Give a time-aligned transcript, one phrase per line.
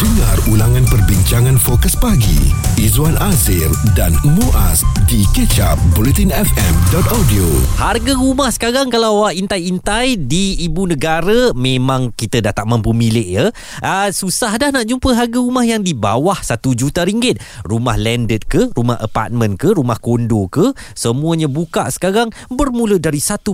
[0.00, 2.48] Dengar ulangan perbincangan fokus pagi
[2.80, 7.44] Izwan Azir dan Muaz di kecap bulletinfm.audio
[7.76, 13.28] Harga rumah sekarang kalau awak intai-intai di ibu negara memang kita dah tak mampu milik
[13.28, 13.46] ya.
[13.84, 17.36] Uh, susah dah nak jumpa harga rumah yang di bawah 1 juta ringgit.
[17.68, 23.52] Rumah landed ke, rumah apartment ke, rumah kondo ke, semuanya buka sekarang bermula dari 1.1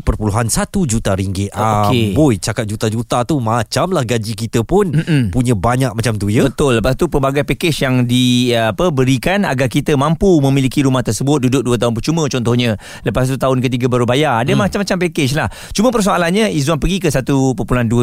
[0.86, 1.50] juta ringgit.
[1.50, 2.14] Okey.
[2.14, 5.34] boy, cakap juta-juta tu macam lah gaji kita pun Mm-mm.
[5.34, 6.36] punya banyak macam tu ya.
[6.45, 6.82] Betul.
[6.82, 11.48] Lepas tu pelbagai package yang di uh, apa berikan agar kita mampu memiliki rumah tersebut
[11.48, 12.77] duduk 2 tahun percuma contohnya.
[13.06, 14.45] Lepas tu tahun ketiga baru bayar.
[14.45, 14.66] Dia hmm.
[14.66, 15.48] macam-macam package lah.
[15.73, 17.33] Cuma persoalannya Izzuan pergi ke 1.2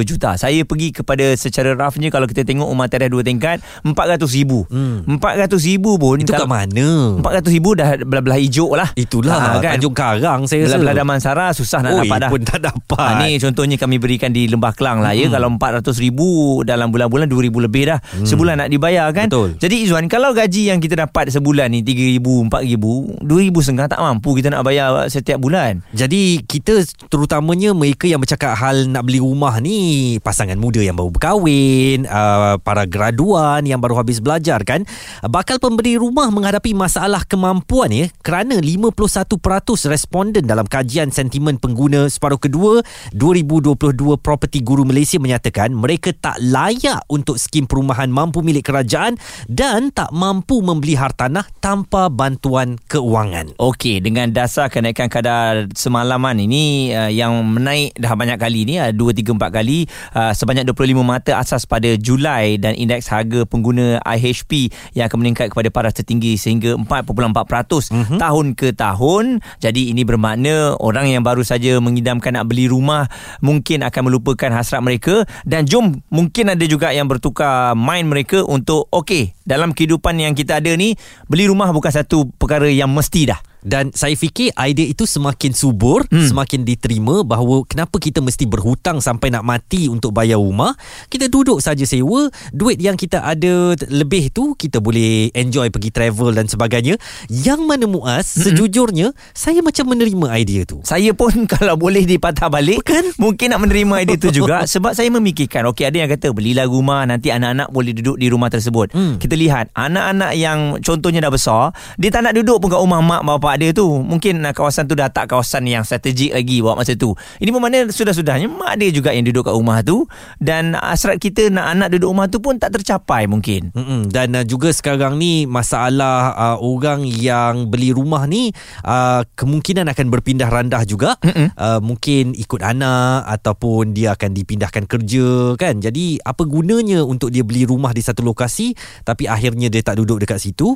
[0.07, 0.40] juta.
[0.40, 4.65] Saya pergi kepada secara roughnya kalau kita tengok rumah teras dua tingkat 400 ribu.
[4.71, 5.05] Hmm.
[5.20, 6.18] 400 ribu pun.
[6.23, 7.20] Itu kat mana?
[7.20, 8.90] 400 ribu dah belah-belah hijau lah.
[8.95, 9.77] Itulah ha, kan?
[9.77, 10.79] Tanjung Karang saya rasa.
[10.79, 12.29] Belah-belah Damansara susah nak Oi, dapat dah.
[12.31, 12.98] pun tak dapat.
[12.99, 15.27] Ha, ni contohnya kami berikan di Lembah Kelang lah ya.
[15.27, 15.35] Hmm.
[15.35, 15.48] Kalau
[15.84, 17.99] 400 ribu dalam bulan-bulan 2 ribu lebih dah.
[17.99, 18.23] Hmm.
[18.23, 19.27] Sebulan nak dibayar kan.
[19.27, 19.59] Betul.
[19.59, 23.60] Jadi Izzuan kalau gaji yang kita dapat sebulan ni 3 ribu, 4 ribu, 2 ribu
[23.60, 25.84] setengah tak mampu kita nak bayar setiap bulan.
[25.91, 31.12] Jadi kita terutamanya mereka yang bercakap hal nak beli rumah ni pasangan muda yang baru
[31.12, 34.87] berkahwin, uh, para graduan yang baru habis belajar kan,
[35.27, 42.40] bakal pemberi rumah menghadapi masalah kemampuan ya kerana 51% responden dalam kajian sentimen pengguna separuh
[42.40, 42.80] kedua
[43.12, 49.17] 2022 Property Guru Malaysia menyatakan mereka tak layak untuk skim perumahan mampu milik kerajaan
[49.49, 53.57] dan tak mampu membeli hartanah tanpa bantuan keuangan.
[53.57, 58.93] Okey, dengan dasar kenaikan kadar semalaman ini uh, yang menaik dah banyak kali ni, uh,
[58.93, 63.97] 2 3 4 kali uh, sebanyak 25 mata asas pada Julai dan indeks harga pengguna
[64.06, 68.19] IHP yang akan meningkat kepada paras tertinggi sehingga 4.4% mm-hmm.
[68.22, 69.41] tahun ke tahun.
[69.57, 73.07] Jadi ini bermakna orang yang baru saja mengidamkan nak beli rumah
[73.39, 78.88] mungkin akan melupakan hasrat mereka dan jom mungkin ada juga yang bertukar mind mereka untuk
[78.91, 80.96] okey, dalam kehidupan yang kita ada ni
[81.28, 83.40] beli rumah bukan satu perkara yang mesti dah.
[83.63, 86.28] Dan saya fikir idea itu semakin subur, hmm.
[86.28, 90.76] semakin diterima bahawa kenapa kita mesti berhutang sampai nak mati untuk bayar rumah.
[91.08, 96.36] Kita duduk saja sewa, duit yang kita ada lebih tu kita boleh enjoy pergi travel
[96.36, 97.00] dan sebagainya.
[97.32, 98.52] Yang mana Muaz, hmm.
[98.52, 100.84] sejujurnya saya macam menerima idea tu.
[100.84, 103.16] Saya pun kalau boleh dipatah balik Bukan?
[103.16, 107.06] Mungkin nak menerima idea tu juga Sebab saya memikirkan Okey ada yang kata Belilah rumah
[107.06, 109.18] Nanti anak-anak boleh duduk di rumah tersebut Hmm.
[109.18, 111.64] Kita lihat Anak-anak yang contohnya dah besar
[112.00, 114.96] Dia tak nak duduk pun kat rumah mak bapak dia tu Mungkin uh, kawasan tu
[114.98, 119.12] dah tak kawasan yang strategik lagi Buat masa tu Ini bermakna sudah-sudahnya Mak dia juga
[119.12, 120.06] yang duduk kat rumah tu
[120.38, 124.14] Dan asrat kita nak anak duduk rumah tu pun Tak tercapai mungkin Mm-mm.
[124.14, 130.08] Dan uh, juga sekarang ni masalah uh, orang yang beli rumah ni uh, kemungkinan akan
[130.14, 131.16] berpindah randah juga.
[131.24, 135.80] Uh, mungkin ikut anak ataupun dia akan dipindahkan kerja kan.
[135.80, 140.23] Jadi apa gunanya untuk dia beli rumah di satu lokasi tapi akhirnya dia tak duduk
[140.23, 140.75] dekat situ.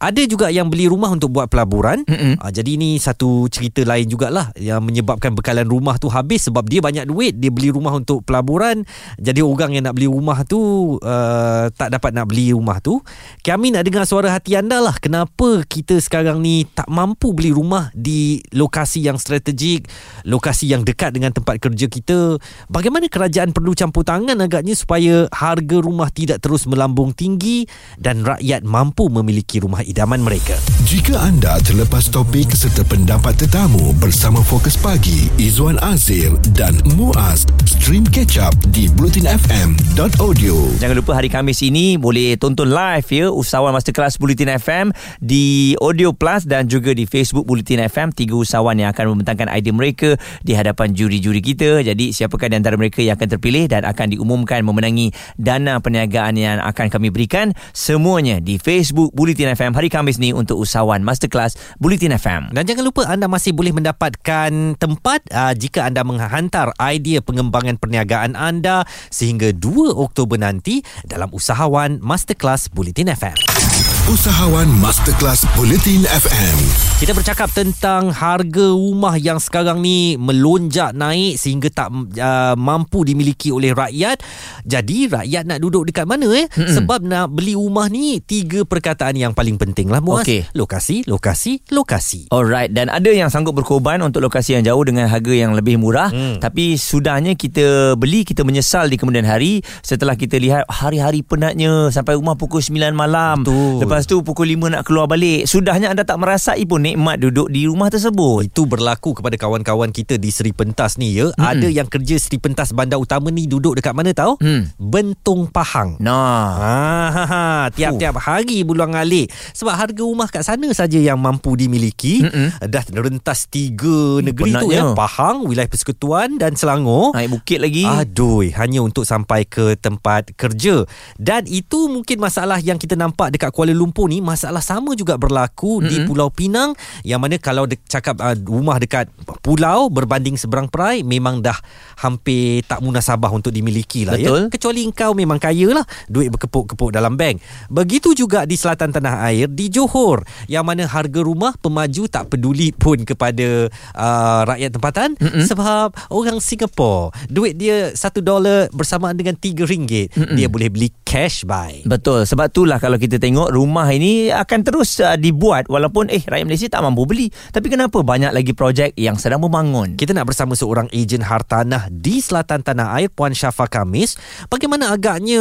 [0.00, 2.02] Ada juga yang beli rumah untuk buat pelaburan.
[2.08, 2.40] Mm-mm.
[2.40, 6.80] Uh, jadi ni satu cerita lain jugalah yang menyebabkan bekalan rumah tu habis sebab dia
[6.80, 8.82] banyak duit dia beli rumah untuk pelaburan.
[9.20, 10.58] Jadi orang yang nak beli rumah tu
[11.04, 13.04] uh, tak dapat nak beli rumah tu.
[13.44, 14.96] Kami nak dengar suara hati anda lah.
[14.96, 19.84] Kenapa kita sekarang ni tak mampu beli rumah di lokasi yang strategik,
[20.24, 22.40] lokasi yang dekat dengan tempat kerja kita.
[22.72, 27.68] Bagaimana kerajaan perlu campur tangan agaknya supaya harga rumah tidak terus melambung tinggi
[28.00, 30.56] dan rakyat mampu memiliki rumah idaman mereka.
[30.88, 38.08] Jika anda terlepas topik serta pendapat tetamu bersama Fokus Pagi Izwan Azir dan Muaz stream
[38.08, 44.16] catch up di bulletinfm.audio Jangan lupa hari Khamis ini boleh tonton live ya usahawan masterclass
[44.16, 48.12] Bulletin FM di Audio Plus dan juga di Facebook Bulletin FM.
[48.16, 51.84] Tiga usahawan yang akan membentangkan idea mereka di hadapan juri-juri kita.
[51.84, 56.58] Jadi siapakah di antara mereka yang akan terpilih dan akan diumumkan memenangi dana perniagaan yang
[56.64, 62.14] akan kami berikan semuanya di Facebook Bulletin FM hari Khamis ni untuk usahawan masterclass Bulletin
[62.14, 62.52] FM.
[62.52, 68.36] Dan jangan lupa anda masih boleh mendapatkan tempat uh, jika anda menghantar idea pengembangan perniagaan
[68.36, 73.79] anda sehingga 2 Oktober nanti dalam usahawan Masterclass Bulletin FM.
[74.10, 76.58] Usahawan Masterclass Bulletin FM
[76.98, 83.54] Kita bercakap tentang harga rumah yang sekarang ni melonjak naik sehingga tak uh, mampu dimiliki
[83.54, 84.18] oleh rakyat.
[84.66, 86.50] Jadi rakyat nak duduk dekat mana eh?
[86.50, 86.74] Hmm.
[86.74, 90.26] Sebab nak beli rumah ni tiga perkataan yang paling penting lah Muaz.
[90.26, 90.42] Okey.
[90.58, 92.26] Lokasi, lokasi, lokasi.
[92.34, 96.10] Alright dan ada yang sanggup berkorban untuk lokasi yang jauh dengan harga yang lebih murah
[96.10, 96.42] Hmm.
[96.42, 102.18] tapi sudahnya kita beli kita menyesal di kemudian hari setelah kita lihat hari-hari penatnya sampai
[102.18, 103.86] rumah pukul 9 malam Betul.
[103.86, 105.44] lepas Lepas tu pukul 5 nak keluar balik.
[105.44, 108.48] Sudahnya anda tak merasai pun nikmat duduk di rumah tersebut.
[108.48, 111.28] Itu berlaku kepada kawan-kawan kita di Seri Pentas ni ya.
[111.36, 111.44] Hmm.
[111.44, 114.40] Ada yang kerja Seri Pentas Bandar Utama ni duduk dekat mana tahu?
[114.40, 114.72] Hmm.
[114.80, 116.00] Bentong Pahang.
[116.00, 116.48] Nah.
[116.56, 117.44] Ah, ha, ha.
[117.76, 118.22] tiap-tiap uh.
[118.24, 122.56] hari buluang alik sebab harga rumah kat sana saja yang mampu dimiliki Mm-mm.
[122.64, 124.64] dah rentas tiga negeri Penatnya.
[124.64, 129.76] tu ya Pahang wilayah persekutuan dan Selangor naik bukit lagi aduh hanya untuk sampai ke
[129.80, 130.84] tempat kerja
[131.18, 135.80] dan itu mungkin masalah yang kita nampak dekat Kuala Lumpur ni masalah sama juga berlaku
[135.80, 135.88] Mm-mm.
[135.88, 139.08] di Pulau Pinang yang mana kalau de- cakap uh, rumah dekat
[139.40, 141.56] pulau berbanding seberang perai memang dah
[142.00, 144.28] hampir tak munasabah untuk dimiliki lah ya.
[144.28, 144.40] Betul.
[144.48, 147.40] ya kecuali engkau memang kaya lah duit berkepuk-kepuk dalam bank
[147.70, 152.74] begitu juga di selatan tanah air di Johor yang mana harga rumah pemaju tak peduli
[152.74, 155.46] pun kepada uh, rakyat tempatan Mm-mm.
[155.46, 160.34] sebab orang Singapura duit dia satu dolar bersamaan dengan tiga ringgit Mm-mm.
[160.34, 164.98] dia boleh beli cash buy betul sebab itulah kalau kita tengok rumah ini akan terus
[164.98, 167.30] uh, dibuat walaupun eh rakyat Malaysia tak mampu beli.
[167.30, 169.94] Tapi kenapa banyak lagi projek yang sedang membangun?
[169.94, 174.18] Kita nak bersama seorang ejen hartanah di selatan tanah air Puan Syafa Kamis.
[174.50, 175.40] Bagaimana agaknya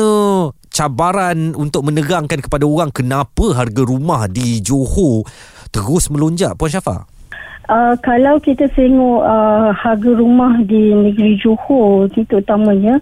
[0.70, 5.26] cabaran untuk menerangkan kepada orang kenapa harga rumah di Johor
[5.74, 7.20] terus melonjak Puan Syafa?
[7.70, 12.98] Uh, kalau kita tengok uh, harga rumah di negeri Johor itu utamanya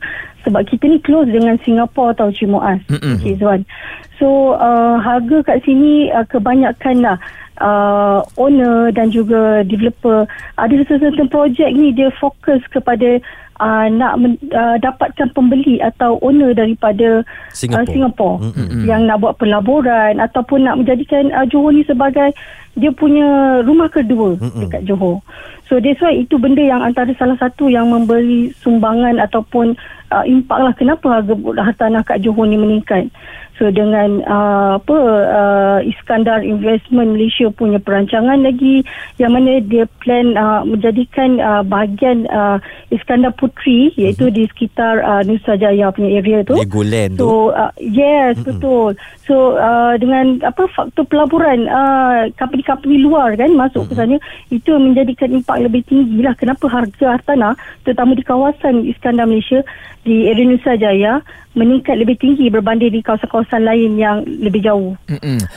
[0.48, 3.68] sebab kita ni close dengan Singapura atau Cimuas okay, Zuan.
[4.16, 7.20] So uh, harga kat sini uh, kebanyakan lah
[7.60, 13.20] uh, owner dan juga developer ada sesuatu projek ni dia fokus kepada
[13.62, 18.84] uh, nak men, uh, dapatkan pembeli atau owner daripada Singapura, uh, Singapura mm-hmm.
[18.86, 22.34] yang nak buat pelaburan ataupun nak menjadikan uh, Johor ni sebagai
[22.78, 24.62] dia punya rumah kedua mm-hmm.
[24.66, 25.22] dekat Johor.
[25.68, 29.76] So that's why itu benda yang antara salah satu yang memberi sumbangan ataupun
[30.12, 31.34] uh, impak lah kenapa harga
[31.64, 33.12] hartanah kat Johor ni meningkat.
[33.58, 38.86] So dengan uh, apa uh, Iskandar Investment Malaysia punya perancangan lagi
[39.18, 42.62] yang mana dia plan uh, menjadikan uh, bahagian uh,
[42.94, 44.38] Iskandar Putri iaitu mm-hmm.
[44.38, 46.54] di sekitar uh, Nusa Jaya punya area tu.
[46.54, 47.26] Legoland tu.
[47.26, 48.46] So uh, yes mm-hmm.
[48.46, 48.90] betul.
[49.26, 53.98] So uh, dengan apa faktor pelaburan uh, company-company luar kan masuk mm-hmm.
[53.98, 54.16] ke sana
[54.54, 59.66] itu menjadikan impak lebih tinggi lah kenapa harga hartanah terutama di kawasan Iskandar Malaysia
[60.06, 61.20] di area Nusa Jaya
[61.58, 64.94] meningkat lebih tinggi berbanding di kawasan-kawasan lain yang lebih jauh.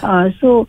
[0.01, 0.65] Uh, so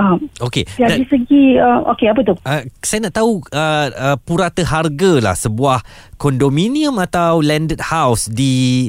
[0.00, 0.64] uh, Okey.
[0.76, 2.34] Dari Dan, segi uh, okey apa tu?
[2.40, 5.84] Uh, saya nak tahu uh, uh, purata harga lah sebuah
[6.16, 8.88] kondominium atau landed house di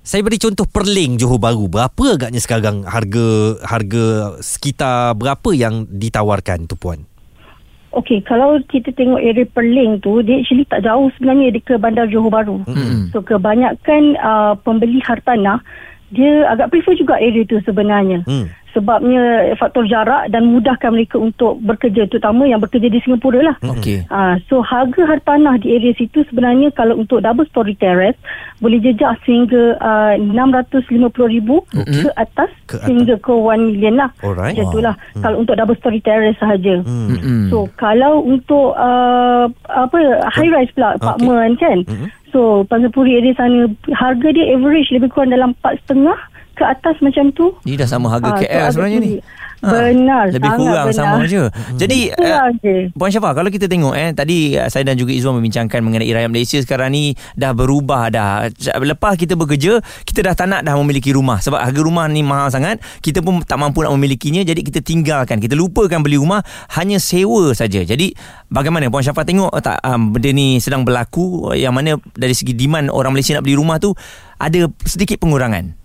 [0.00, 1.68] saya beri contoh Perling Johor Bahru.
[1.68, 7.09] Berapa agaknya sekarang harga harga sekitar berapa yang ditawarkan tu puan?
[7.90, 12.06] Okey, kalau kita tengok area Perling tu, dia actually tak jauh sebenarnya di ke Bandar
[12.06, 12.62] Johor Bahru.
[12.62, 13.10] Mm-hmm.
[13.10, 15.58] So, kebanyakan uh, pembeli hartanah,
[16.14, 18.22] dia agak prefer juga area tu sebenarnya.
[18.30, 23.56] Mm sebabnya faktor jarak dan mudahkan mereka untuk bekerja terutama yang bekerja di Singapura lah.
[23.78, 24.06] Okay.
[24.08, 28.18] Uh, so harga hartanah di area situ sebenarnya kalau untuk double story terrace
[28.60, 32.04] boleh jejak sehingga uh, 650,000 okay.
[32.04, 34.10] ke atas ke sehingga ke 1 million lah.
[34.20, 34.54] Alright.
[34.54, 35.04] Macam itulah oh.
[35.16, 35.22] hmm.
[35.24, 36.84] kalau untuk double story terrace sahaja.
[36.84, 37.48] Hmm.
[37.48, 39.98] So kalau untuk uh, apa
[40.30, 41.64] high rise pula apartment okay.
[41.66, 41.78] kan.
[41.88, 42.08] Hmm.
[42.30, 46.29] So Pasir area sana harga dia average lebih kurang dalam 4.5
[46.60, 47.56] ke atas macam tu.
[47.64, 49.12] Ini dah sama harga ha, KL sebenarnya ni.
[49.60, 50.96] Ha, benar Lebih kurang benar.
[50.96, 51.44] sama je
[51.76, 52.48] Jadi uh,
[52.96, 56.30] Puan Syafa Kalau kita tengok eh Tadi uh, saya dan juga Izzuan Membincangkan mengenai rakyat
[56.32, 58.48] Malaysia Sekarang ni Dah berubah dah
[58.80, 62.48] Lepas kita bekerja Kita dah tak nak dah memiliki rumah Sebab harga rumah ni mahal
[62.48, 66.40] sangat Kita pun tak mampu nak memilikinya Jadi kita tinggalkan Kita lupakan beli rumah
[66.80, 67.84] Hanya sewa saja.
[67.84, 68.16] Jadi
[68.48, 72.88] Bagaimana Puan Syafa tengok tak um, Benda ni sedang berlaku Yang mana Dari segi demand
[72.88, 73.92] Orang Malaysia nak beli rumah tu
[74.40, 75.79] Ada sedikit pengurangan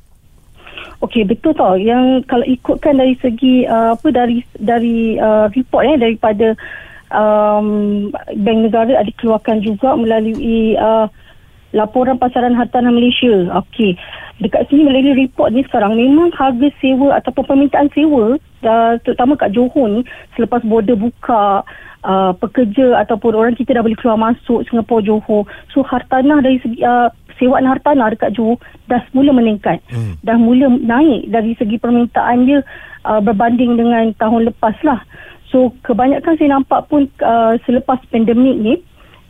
[1.05, 5.95] Okey betul tau yang kalau ikutkan dari segi uh, apa dari dari uh, report ya
[6.01, 6.57] daripada
[7.13, 8.09] um,
[8.41, 11.05] Bank Negara ada keluarkan juga melalui uh,
[11.75, 13.53] laporan pasaran hartanah Malaysia.
[13.53, 13.93] Okey.
[14.41, 18.35] Dekat sini melalui report ni sekarang memang harga sewa ataupun permintaan sewa
[18.65, 20.01] uh, terutama kat Johor ni
[20.35, 21.63] selepas border buka
[22.03, 25.45] uh, pekerja ataupun orang kita dah boleh keluar masuk Singapura Johor.
[25.69, 29.81] So hartanah dari segi uh, sewaan hartanah dekat Johor dah mula meningkat.
[29.91, 30.15] Hmm.
[30.21, 32.59] Dah mula naik dari segi permintaan dia
[33.05, 35.01] uh, berbanding dengan tahun lepas lah.
[35.49, 38.75] So kebanyakan saya nampak pun uh, selepas pandemik ni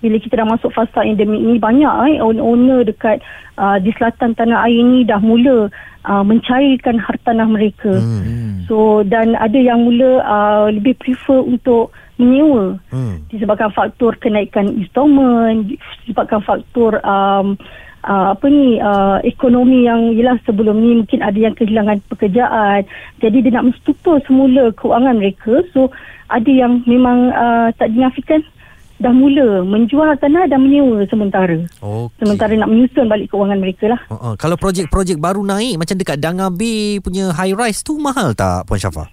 [0.04, 3.26] bila kita dah masuk fasa endemik ni banyak eh owner dekat
[3.58, 5.72] uh, di selatan tanah air ni dah mula
[6.06, 7.90] uh, mencairkan hartanah mereka.
[7.90, 8.62] Hmm.
[8.70, 13.28] So dan ada yang mula uh, lebih prefer untuk menyewa hmm.
[13.28, 15.76] disebabkan faktor kenaikan installment
[16.08, 17.60] disebabkan faktor um,
[18.06, 22.86] uh, apa ni uh, ekonomi yang ialah sebelum ni mungkin ada yang kehilangan pekerjaan
[23.20, 25.90] jadi dia nak menstutur semula keuangan mereka so
[26.30, 28.42] ada yang memang uh, tak dinafikan
[28.96, 31.68] dah mula menjual tanah dan menyewa sementara.
[31.84, 32.16] Okey.
[32.24, 34.00] Sementara nak menyusun balik keuangan mereka lah.
[34.08, 38.32] Uh, uh, kalau projek-projek baru naik macam dekat Danga Bay punya high rise tu mahal
[38.32, 39.12] tak Puan Syafa?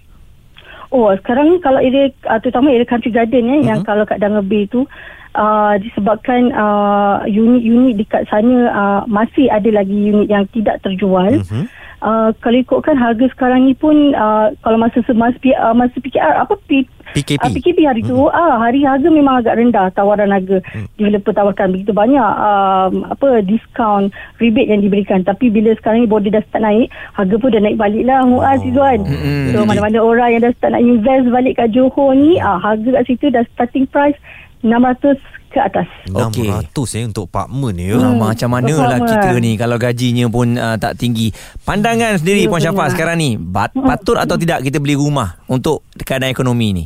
[0.93, 3.65] Oh, sekarang kalau area uh, terutama area country garden eh, uh-huh.
[3.65, 4.85] yang kalau kat Danga Bay tu
[5.33, 11.41] uh, disebabkan uh, unit-unit dekat sana uh, masih ada lagi unit yang tidak terjual.
[11.41, 11.65] Uh-huh.
[12.03, 16.59] Uh, kalau ikutkan harga sekarang ni pun uh, kalau masa masa, uh, masa PKR apa
[16.67, 16.83] P,
[17.15, 17.39] PKP.
[17.39, 18.35] Uh, PKP hari tu hmm.
[18.35, 20.99] ah hari harga memang agak rendah tawaran harga hmm.
[20.99, 24.11] developer tawarkan begitu banyak um, apa diskaun
[24.43, 27.79] rebate yang diberikan tapi bila sekarang ni border dah start naik harga pun dah naik
[27.79, 28.67] balik lah Muaz oh.
[28.67, 29.55] Izzuan hmm.
[29.55, 33.03] so mana-mana orang yang dah start nak invest balik kat Johor ni ah harga kat
[33.07, 34.19] situ dah starting price
[34.59, 35.15] 600
[35.53, 35.87] ke atas.
[36.09, 36.49] Okey.
[36.73, 37.93] 600 eh untuk apartment ya.
[37.93, 41.29] Hmm, macam mana lah kita ni kalau gajinya pun uh, tak tinggi.
[41.61, 43.85] Pandangan sendiri ya, Puan Syafa sekarang ni, bat, hmm.
[43.85, 46.85] patut atau tidak kita beli rumah untuk keadaan ekonomi ni?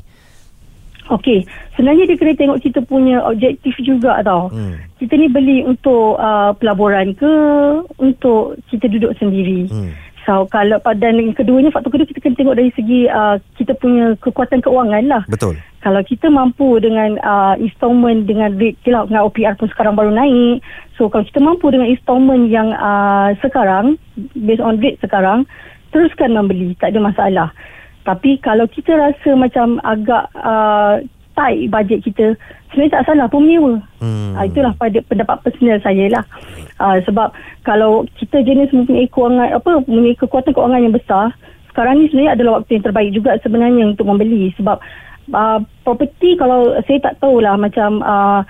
[1.08, 1.48] Okey,
[1.80, 4.52] sebenarnya dia kena tengok kita punya objektif juga tau.
[4.52, 4.76] Hmm.
[5.00, 7.34] Kita ni beli untuk uh, pelaburan ke
[7.96, 9.72] untuk kita duduk sendiri.
[9.72, 9.96] Hmm.
[10.28, 14.20] So kalau pada yang keduanya faktor kedua kita kena tengok dari segi uh, kita punya
[14.20, 15.24] kekuatan keuangan lah.
[15.32, 15.56] Betul.
[15.88, 20.60] Kalau kita mampu dengan uh, installment dengan rate kira dengan OPR pun sekarang baru naik.
[21.00, 23.96] So kalau kita mampu dengan installment yang uh, sekarang
[24.36, 25.48] based on rate sekarang
[25.96, 27.50] teruskan membeli tak ada masalah.
[28.03, 31.00] Tapi kalau kita rasa macam agak uh,
[31.39, 32.36] tight budget kita
[32.67, 33.79] sebenarnya tak salah pun menyewa.
[34.03, 34.36] Hmm.
[34.36, 36.27] Uh, itulah pada pendapat personal saya lah.
[36.84, 37.32] Uh, sebab
[37.63, 41.32] kalau kita jenis mempunyai kewangan apa mempunyai kekuatan keuangan yang besar,
[41.72, 44.84] sekarang ni sebenarnya adalah waktu yang terbaik juga sebenarnya untuk membeli sebab
[45.34, 48.41] uh, property kalau saya tak tahulah macam uh,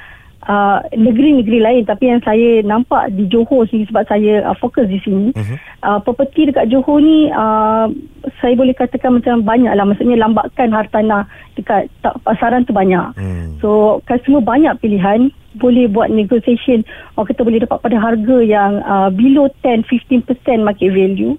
[0.47, 1.83] uh, negeri-negeri lain.
[1.85, 5.57] Tapi yang saya nampak di Johor sini sebab saya uh, fokus di sini uh-huh.
[5.83, 7.91] uh, property dekat Johor ni uh,
[8.39, 11.23] saya boleh katakan macam banyak lah maksudnya lambakan hartanah
[11.59, 13.13] dekat tak, pasaran tu banyak.
[13.17, 13.57] Hmm.
[13.59, 15.29] so customer banyak pilihan.
[15.57, 16.85] Boleh buat negotiation.
[17.17, 20.29] Orang kata boleh dapat pada harga yang uh, below 10-15%
[20.61, 21.33] market value.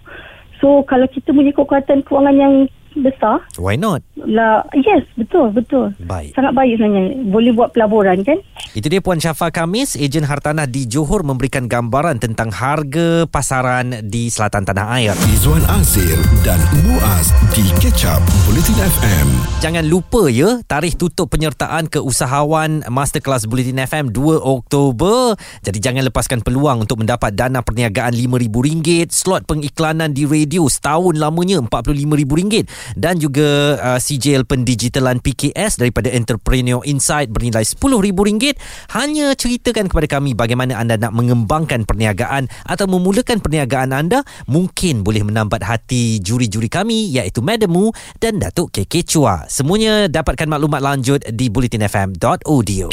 [0.58, 2.54] So kalau kita punya kekuatan kewangan yang
[3.00, 3.44] besar.
[3.56, 4.04] Why not?
[4.18, 5.94] Lah, yes, betul, betul.
[6.04, 6.34] Baik.
[6.36, 7.14] Sangat baik sebenarnya.
[7.28, 8.38] Boleh buat pelaburan kan?
[8.76, 14.28] Itu dia Puan Syafa Kamis, ejen hartanah di Johor memberikan gambaran tentang harga pasaran di
[14.28, 15.14] selatan tanah air.
[15.32, 19.28] Izwan Azir dan Muaz di Ketchup Bulletin FM.
[19.64, 25.34] Jangan lupa ya, tarikh tutup penyertaan ke usahawan Masterclass Bulletin FM 2 Oktober.
[25.64, 31.64] Jadi jangan lepaskan peluang untuk mendapat dana perniagaan RM5,000, slot pengiklanan di radio setahun lamanya
[31.64, 38.54] RM45,000 dan juga uh, sijil pendigitalan PKS daripada Entrepreneur Insight bernilai RM10,000
[38.96, 44.22] hanya ceritakan kepada kami bagaimana anda nak mengembangkan perniagaan atau memulakan perniagaan anda.
[44.48, 49.44] Mungkin boleh menambat hati juri-juri kami iaitu Madam dan Datuk KK Chua.
[49.48, 52.88] Semuanya dapatkan maklumat lanjut di bulletinfm.audio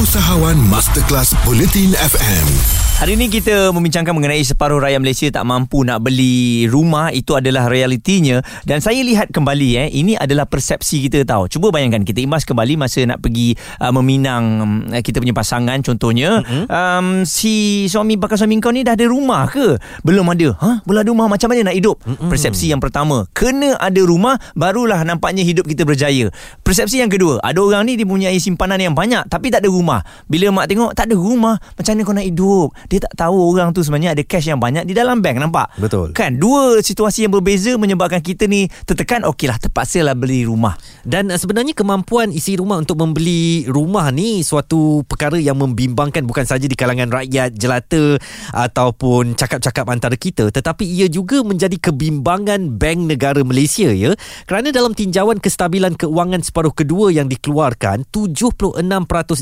[0.00, 6.04] Usahawan Masterclass Bulletin FM Hari ini kita membincangkan mengenai separuh rakyat Malaysia tak mampu nak
[6.04, 11.48] beli rumah itu adalah realitinya dan saya lihat kembali eh ini adalah persepsi kita tahu.
[11.48, 14.44] Cuba bayangkan kita imbas kembali masa nak pergi uh, meminang
[14.92, 16.64] uh, kita punya pasangan contohnya mm-hmm.
[16.68, 19.80] um, si suami bakal suami kau ni dah ada rumah ke?
[20.04, 20.52] Belum ada.
[20.60, 20.84] Ha?
[20.84, 21.96] Belum ada rumah macam mana nak hidup?
[22.04, 22.28] Mm-hmm.
[22.28, 26.28] Persepsi yang pertama, kena ada rumah barulah nampaknya hidup kita berjaya.
[26.60, 30.04] Persepsi yang kedua, ada orang ni dia punya simpanan yang banyak tapi tak ada rumah.
[30.26, 32.68] Bila mak tengok tak ada rumah, macam mana kau nak hidup?
[32.88, 35.68] Dia tak tahu orang tu sebenarnya ada cash yang banyak di dalam bank nampak?
[35.76, 36.14] Betul.
[36.14, 40.78] Kan dua situasi yang berbeza menyebabkan kita ni tertekan okeylah terpaksalah beli rumah.
[41.02, 46.46] Dan uh, sebenarnya kemampuan isi rumah untuk membeli rumah ni suatu perkara yang membimbangkan bukan
[46.48, 48.16] saja di kalangan rakyat jelata
[48.54, 54.16] ataupun cakap-cakap antara kita tetapi ia juga menjadi kebimbangan bank negara Malaysia ya.
[54.48, 58.86] Kerana dalam tinjauan kestabilan keuangan separuh kedua yang dikeluarkan 76%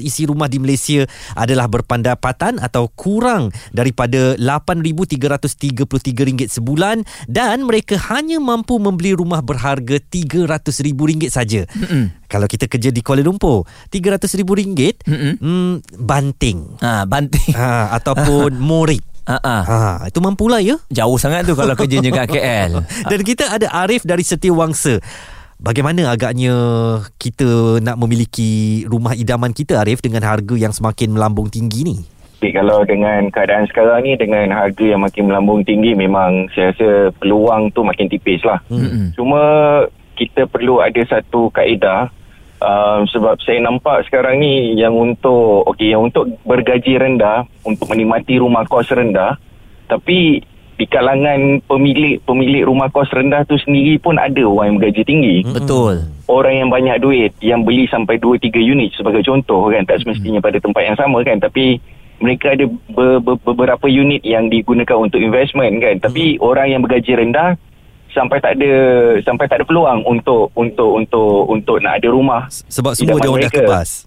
[0.03, 1.07] isi rumah di Malaysia
[1.39, 10.03] adalah berpandapatan atau kurang kurang daripada RM8,333 sebulan dan mereka hanya mampu membeli rumah berharga
[10.03, 11.63] RM300,000 saja.
[12.27, 13.63] Kalau kita kerja di Kuala Lumpur,
[13.95, 16.59] RM300,000 mm, banting.
[16.83, 17.55] Ha, banting.
[17.55, 19.07] Ha, ataupun morik.
[19.31, 20.75] Ha, ha, itu mampulah ya.
[20.91, 22.83] Jauh sangat tu kalau kerjanya kat KL.
[23.07, 24.99] Dan kita ada Arif dari Setiawangsa.
[25.61, 26.57] Bagaimana agaknya
[27.21, 32.03] kita nak memiliki rumah idaman kita Arif dengan harga yang semakin melambung tinggi ni?
[32.41, 37.13] Okay, kalau dengan keadaan sekarang ni dengan harga yang makin melambung tinggi memang saya rasa
[37.21, 38.65] peluang tu makin tipis lah.
[38.73, 39.13] Mm-hmm.
[39.13, 39.43] Cuma
[40.17, 42.09] kita perlu ada satu kaedah
[42.61, 48.37] Uh, sebab saya nampak sekarang ni yang untuk okey yang untuk bergaji rendah untuk menikmati
[48.37, 49.41] rumah kos rendah
[49.89, 50.45] tapi
[50.77, 55.37] di kalangan pemilik pemilik rumah kos rendah tu sendiri pun ada orang yang bergaji tinggi.
[55.49, 56.05] Betul.
[56.29, 60.45] Orang yang banyak duit yang beli sampai 2 3 unit sebagai contoh kan tak semestinya
[60.45, 61.81] pada tempat yang sama kan tapi
[62.21, 67.17] mereka ada be, be, beberapa unit yang digunakan untuk investment kan tapi orang yang bergaji
[67.17, 67.57] rendah
[68.09, 68.73] sampai tak ada
[69.21, 73.43] sampai tak ada peluang untuk untuk untuk untuk nak ada rumah Sebab semua dia orang
[73.43, 74.05] dah kebas.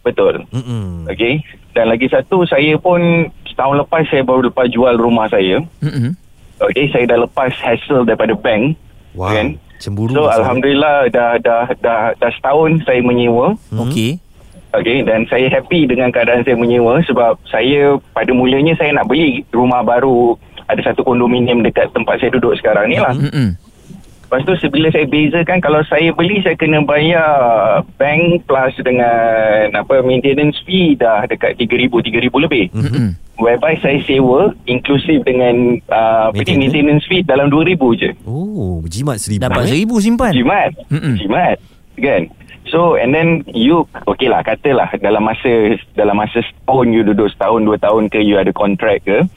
[0.00, 1.08] betul Mm-mm.
[1.08, 1.40] okey
[1.72, 3.00] dan lagi satu saya pun
[3.44, 6.12] setahun lepas saya baru lepas jual rumah saya Mm-mm.
[6.60, 8.76] okey saya dah lepas hassle daripada bank
[9.14, 9.30] Wow.
[9.30, 10.10] kan Cemburu.
[10.10, 10.42] so Ustaz.
[10.42, 14.18] alhamdulillah dah dah dah dah setahun saya menyewa Okey.
[14.74, 19.46] Okey dan saya happy dengan keadaan saya menyewa sebab saya pada mulanya saya nak beli
[19.54, 20.34] rumah baru
[20.66, 23.14] ada satu kondominium dekat tempat saya duduk sekarang ni lah.
[24.24, 30.02] Lepas tu sebila saya bezakan kalau saya beli saya kena bayar bank plus dengan apa
[30.02, 32.66] maintenance fee dah dekat 3000 3000 lebih.
[32.74, 33.14] Mm-mm.
[33.38, 36.74] Whereby saya sewa inklusif dengan uh, Maintenance?
[36.74, 38.10] maintenance fee dalam 2000 je.
[38.26, 39.46] Oh, jimat seribu.
[39.46, 39.70] Dapat eh?
[39.70, 40.32] seribu simpan.
[40.34, 40.70] Jimat.
[40.90, 41.14] Mm-mm.
[41.14, 41.56] Jimat.
[41.94, 42.22] Kan?
[42.72, 47.60] So and then you okay lah katalah dalam masa dalam masa setahun you duduk setahun
[47.64, 49.28] dua tahun ke you ada kontrak ke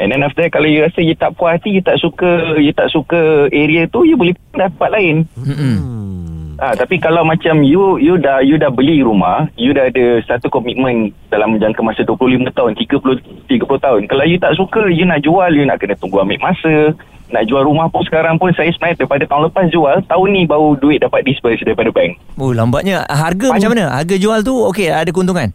[0.00, 2.72] and then after that, kalau you rasa you tak puas hati you tak suka you
[2.72, 5.16] tak suka area tu you boleh pindah tempat lain.
[5.36, 6.31] Hmm.
[6.62, 10.46] Ha, tapi kalau macam you you dah you dah beli rumah you dah ada satu
[10.46, 14.00] komitmen dalam jangka masa 25 tahun 30 30 tahun.
[14.06, 16.94] Kalau you tak suka you nak jual you nak kena tunggu ambil masa.
[17.32, 20.76] Nak jual rumah pun sekarang pun saya sebenarnya daripada tahun lepas jual tahun ni baru
[20.76, 22.14] duit dapat disperse daripada bank.
[22.38, 23.02] Oh lambatnya.
[23.10, 23.84] Harga Pan- macam mana?
[23.90, 25.50] Harga jual tu Okey ada keuntungan?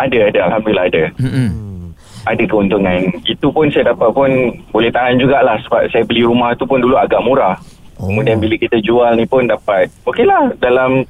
[0.00, 0.38] Ada ada.
[0.48, 1.02] Alhamdulillah ada.
[1.20, 1.50] Mm-mm.
[2.24, 3.10] ada keuntungan.
[3.28, 4.30] Itu pun saya dapat pun
[4.72, 7.58] boleh tahan jugalah sebab saya beli rumah tu pun dulu agak murah
[7.98, 8.10] Oh.
[8.10, 11.06] kemudian bila kita jual ni pun dapat okey lah dalam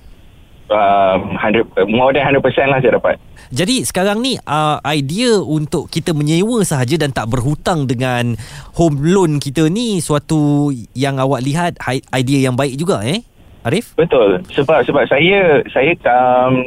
[0.69, 3.17] uh, 100, more than 100% lah saya dapat
[3.55, 8.35] Jadi sekarang ni uh, idea untuk kita menyewa sahaja dan tak berhutang dengan
[8.75, 11.73] home loan kita ni suatu yang awak lihat
[12.11, 13.23] idea yang baik juga eh
[13.65, 13.97] Arif?
[13.97, 14.45] Betul.
[14.53, 16.61] Sebab sebab saya saya um,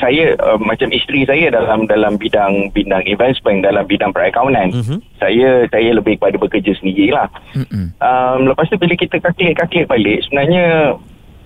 [0.00, 4.72] saya uh, macam isteri saya dalam dalam bidang bidang investment dalam bidang perakaunan.
[4.72, 4.98] Mhm.
[5.20, 7.28] Saya saya lebih kepada bekerja sendirilah.
[7.52, 7.92] Mm-mm.
[8.00, 10.96] Um, lepas tu bila kita kalkulate-kalkulate balik sebenarnya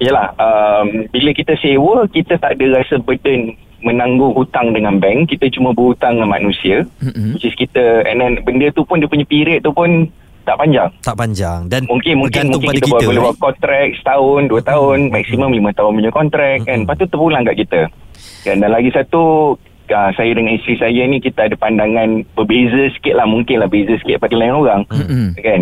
[0.02, 5.52] yalah um, bila kita sewa kita tak ada rasa burden menanggung hutang dengan bank kita
[5.54, 7.36] cuma berhutang dengan manusia Mm-mm.
[7.36, 10.08] which is kita and then benda tu pun dia punya period tu pun
[10.44, 13.24] tak panjang Tak panjang dan Mungkin mungkin mungkin pada kita, kita, boleh eh?
[13.24, 16.84] buat kontrak setahun, dua tahun, maksimum lima tahun punya kontrak kan.
[16.84, 16.84] Mm-mm.
[16.84, 17.80] Lepas tu terpulang kat kita.
[18.44, 19.56] Kan dan lagi satu
[19.90, 23.98] uh, saya dengan isteri saya ni kita ada pandangan berbeza sikit lah mungkin lah beza
[24.00, 25.36] sikit pada lain orang Mm-mm.
[25.36, 25.60] kan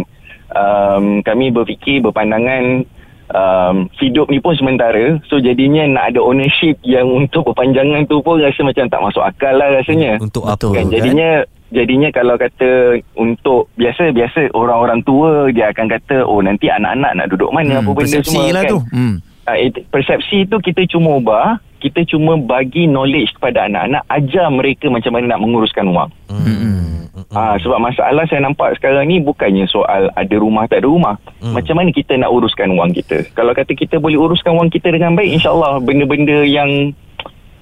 [0.54, 2.86] um, kami berfikir berpandangan
[3.32, 5.18] um, hidup ni pun sementara.
[5.26, 9.54] So jadinya nak ada ownership yang untuk berpanjangan tu pun rasa macam tak masuk akal
[9.56, 10.20] lah rasanya.
[10.20, 10.68] Untuk apa?
[10.72, 11.42] Kan jadinya
[11.72, 17.28] jadinya kalau kata untuk biasa biasa orang-orang tua dia akan kata oh nanti anak-anak nak
[17.32, 18.72] duduk mana apa benda semua lah kan.
[18.72, 18.78] tu.
[18.92, 19.16] Hmm.
[19.42, 24.86] Ah, it, persepsi tu kita cuma ubah kita cuma bagi knowledge kepada anak-anak ajar mereka
[24.86, 27.04] macam mana nak menguruskan wang Hmm.
[27.28, 31.16] Ah sebab masalah saya nampak sekarang ni bukannya soal ada rumah tak ada rumah.
[31.38, 31.52] Hmm.
[31.52, 33.24] Macam mana kita nak uruskan wang kita?
[33.32, 36.92] Kalau kata kita boleh uruskan wang kita dengan baik, insya-Allah benda-benda yang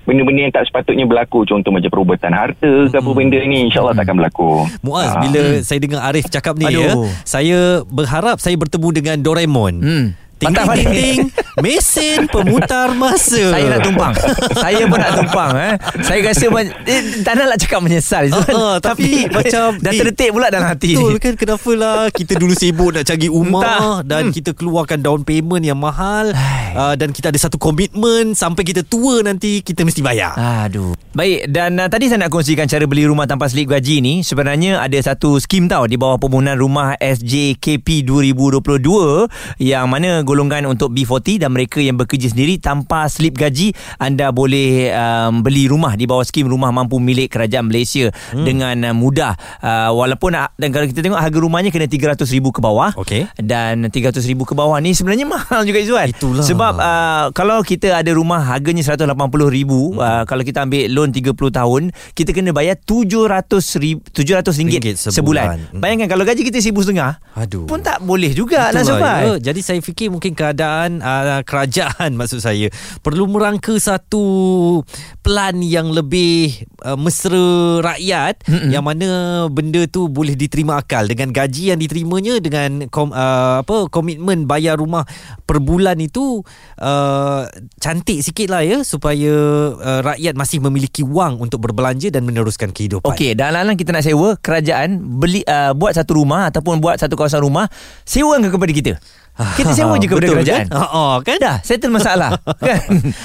[0.02, 4.16] benda-benda yang tak sepatutnya berlaku contoh macam perubatan harta ke apa benda ni insya-Allah takkan
[4.16, 4.66] berlaku.
[4.80, 5.20] Muaz Ah.
[5.20, 7.06] bila saya dengar Arif cakap ni ya Aduh.
[7.22, 9.74] saya berharap saya bertemu dengan Doraemon.
[9.78, 10.06] Hmm.
[10.40, 11.20] Ting ting ting ting
[11.59, 13.53] mesin pemutar masa.
[13.53, 14.12] Saya nak tumpang
[14.62, 15.74] Saya pun nak tumpang eh.
[16.00, 19.98] Saya rasa man- eh, Tak nak nak cakap menyesal Ah, ah, tapi macam, Dah eh,
[20.00, 23.98] terdetik pula dalam hati Betul kan kenapa lah Kita dulu sibuk nak cari rumah Entah.
[24.03, 24.33] Dan Hmm.
[24.33, 26.33] kita keluarkan down payment yang mahal
[26.72, 30.33] uh, Dan kita ada satu komitmen Sampai kita tua nanti Kita mesti bayar
[30.64, 30.96] Aduh.
[31.11, 34.79] Baik dan uh, tadi saya nak kongsikan cara beli rumah tanpa slip gaji ni sebenarnya
[34.79, 39.26] ada satu skim tau di bawah permohonan rumah SJKP 2022
[39.59, 44.95] yang mana golongan untuk B40 dan mereka yang bekerja sendiri tanpa slip gaji anda boleh
[44.95, 48.45] um, beli rumah di bawah skim rumah mampu milik kerajaan Malaysia hmm.
[48.47, 52.61] dengan uh, mudah uh, walaupun uh, dan kalau kita tengok harga rumahnya kena 300,000 ke
[52.62, 53.27] bawah Okey.
[53.43, 56.47] dan 300,000 ke bawah ni sebenarnya mahal juga Izzuan Itulah.
[56.47, 59.99] sebab uh, kalau kita ada rumah harganya 180,000 hmm.
[59.99, 61.83] uh, kalau kita ambil loan 30 tahun
[62.14, 65.14] kita kena bayar 700 ribu, 700 ringgit Ringgit sebulan.
[65.14, 65.59] sebulan.
[65.75, 65.81] Hmm.
[65.83, 67.64] Bayangkan kalau gaji kita 1,500 Aduh.
[67.66, 69.40] pun tak boleh juga lah Sobat.
[69.40, 69.53] ya.
[69.53, 72.68] Jadi saya fikir mungkin keadaan uh, kerajaan maksud saya
[73.00, 74.85] perlu merangka satu
[75.24, 78.68] plan yang lebih uh, mesra rakyat Mm-mm.
[78.68, 79.09] yang mana
[79.48, 84.76] benda tu boleh diterima akal dengan gaji yang diterimanya dengan kom, uh, apa komitmen bayar
[84.76, 85.09] rumah
[85.48, 86.44] per bulan itu
[86.76, 87.48] uh,
[87.80, 89.33] cantik sikit lah ya supaya
[89.72, 93.09] uh, rakyat masih memiliki wang untuk berbelanja dan meneruskan kehidupan.
[93.09, 97.40] Okey, dalam kita nak sewa kerajaan beli uh, buat satu rumah ataupun buat satu kawasan
[97.40, 97.72] rumah
[98.04, 98.92] sewa kepada kita.
[99.59, 100.66] Kita sewa je kepada Betul, kerajaan.
[100.69, 100.77] Kan?
[100.77, 101.37] Oh, kan?
[101.40, 102.37] Dah, settle masalah.
[102.69, 102.81] kan?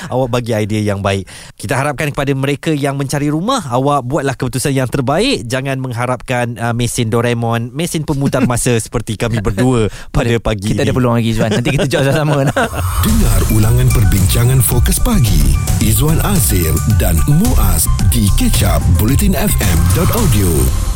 [0.07, 1.27] Awak bagi idea yang baik.
[1.59, 5.43] Kita harapkan kepada mereka yang mencari rumah, awak buatlah keputusan yang terbaik.
[5.47, 10.89] Jangan mengharapkan uh, mesin Doraemon, mesin pemutar masa seperti kami berdua pada pagi Kita ini.
[10.89, 11.51] ada peluang lagi, Izwan.
[11.51, 12.47] Nanti kita jawab sama-sama.
[13.03, 15.55] Dengar ulangan perbincangan Fokus Pagi.
[15.83, 20.94] Izwan Azir dan Muaz di kecap bulletinfm.audio.